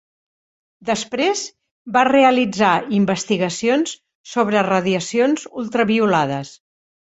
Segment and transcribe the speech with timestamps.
[0.89, 1.43] Després,
[1.97, 3.95] va realitzar investigacions
[4.33, 6.55] sobre radiacions ultraviolades.